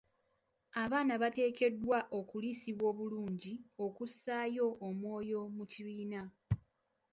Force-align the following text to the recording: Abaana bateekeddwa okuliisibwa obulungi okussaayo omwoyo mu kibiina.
Abaana 0.83 1.13
bateekeddwa 1.21 1.99
okuliisibwa 2.19 2.85
obulungi 2.91 3.53
okussaayo 3.85 4.67
omwoyo 4.87 5.39
mu 5.55 5.63
kibiina. 5.71 6.21